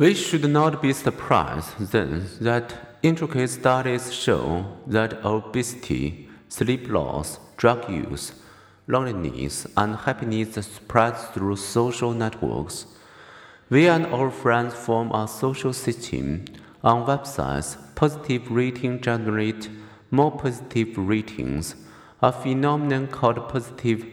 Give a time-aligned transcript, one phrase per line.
[0.00, 7.86] We should not be surprised, then, that intricate studies show that obesity, sleep loss, drug
[7.90, 8.32] use,
[8.86, 12.86] loneliness, and happiness spread through social networks.
[13.68, 16.46] We and our friends form a social system.
[16.82, 19.68] On websites, positive ratings generate
[20.10, 21.74] more positive ratings,
[22.22, 24.06] a phenomenon called positive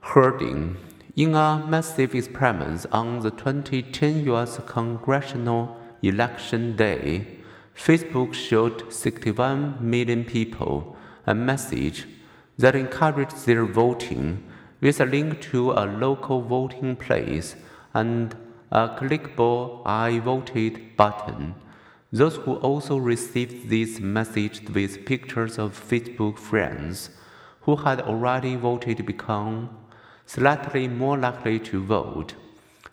[0.00, 0.78] herding.
[1.16, 7.38] In a massive experiment on the 2010 US congressional election day,
[7.74, 10.94] Facebook showed 61 million people
[11.26, 12.06] a message
[12.58, 14.44] that encouraged their voting
[14.82, 17.56] with a link to a local voting place
[17.94, 18.36] and
[18.70, 21.54] a clickable I voted button.
[22.12, 27.08] Those who also received this message with pictures of Facebook friends
[27.62, 29.70] who had already voted become
[30.26, 32.34] slightly more likely to vote,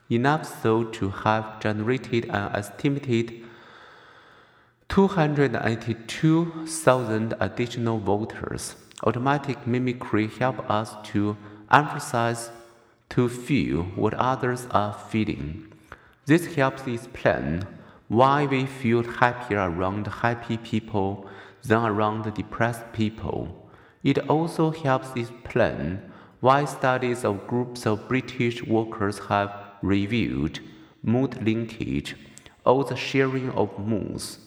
[0.10, 3.44] enough so to have generated an estimated
[4.90, 8.76] 282,000 additional voters.
[9.04, 11.36] Automatic mimicry helps us to
[11.72, 12.52] emphasize
[13.10, 15.74] to feel what others are feeling.
[16.26, 17.66] This helps explain
[18.08, 21.28] why we feel happier around happy people
[21.64, 23.70] than around depressed people.
[24.04, 26.02] It also helps explain
[26.44, 29.50] why studies of groups of British workers have
[29.82, 30.60] revealed
[31.02, 32.18] mood linkage
[32.66, 34.40] or the sharing of moods.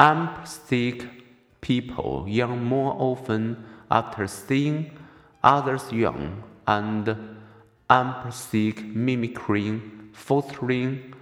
[0.00, 1.04] Empathic
[1.60, 4.90] people yawn more often after seeing
[5.44, 7.06] others yawn, and
[7.90, 9.82] empathic mimicry
[10.14, 11.14] fostering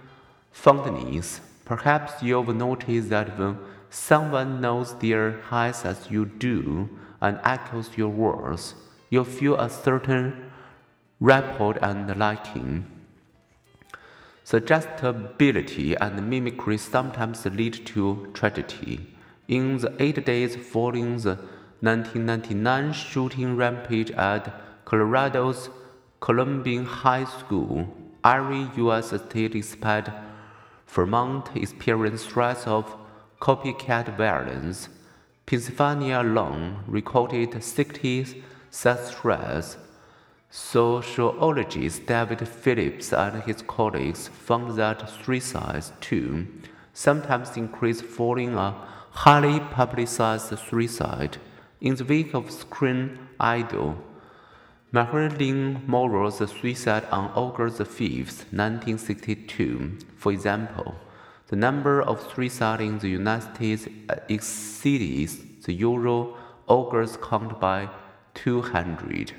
[0.53, 1.41] fondness.
[1.65, 3.57] Perhaps you've noticed that when
[3.89, 6.89] someone knows their highs as you do
[7.19, 8.73] and echoes your words,
[9.11, 10.51] you feel a certain
[11.19, 12.85] rapport and liking.
[14.45, 19.05] Suggestibility and mimicry sometimes lead to tragedy.
[19.47, 21.37] In the eight days following the
[21.81, 25.69] 1999 shooting rampage at Colorado's
[26.21, 29.07] Columbine High School, every U.S.
[29.09, 30.09] state except
[30.87, 32.95] Vermont experienced threats of
[33.41, 34.87] copycat violence.
[35.45, 39.77] Pennsylvania alone recorded 60 such threats.
[40.49, 46.47] Sociologist David Phillips and his colleagues found that suicides, too,
[46.93, 48.75] sometimes increase following a
[49.11, 51.37] highly publicized suicide.
[51.79, 53.97] In the wake of Screen Idol,
[54.91, 60.95] Marilyn Monroe's suicide on August 5, 1962, for example,
[61.47, 63.87] the number of suicides in the United States
[64.27, 66.35] exceeds the Euro
[66.67, 67.89] August count by
[68.33, 69.33] 200.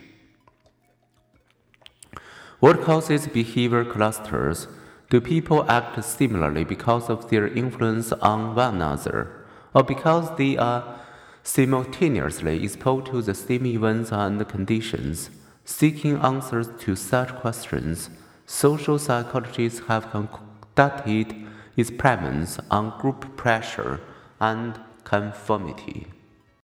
[2.60, 4.68] What causes behavior clusters?
[5.10, 9.44] Do people act similarly because of their influence on one another,
[9.74, 11.00] or because they are
[11.42, 15.28] simultaneously exposed to the same events and conditions?
[15.64, 18.10] Seeking answers to such questions,
[18.46, 21.34] social psychologists have conducted
[21.76, 24.00] experiments on group pressure
[24.40, 26.06] and conformity.